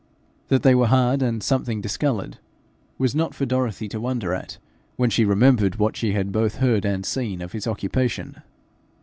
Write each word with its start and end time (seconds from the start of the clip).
That 0.47 0.63
they 0.63 0.73
were 0.73 0.87
hard 0.87 1.21
and 1.21 1.43
something 1.43 1.79
discoloured 1.79 2.39
was 2.97 3.13
not 3.13 3.35
for 3.35 3.45
Dorothy 3.45 3.87
to 3.89 3.99
wonder 4.01 4.33
at, 4.33 4.57
when 4.95 5.11
she 5.11 5.23
remembered 5.25 5.75
what 5.75 5.95
she 5.95 6.13
had 6.13 6.31
both 6.31 6.55
heard 6.55 6.85
and 6.85 7.05
seen 7.05 7.39
of 7.39 7.51
his 7.51 7.67
occupations. 7.67 8.37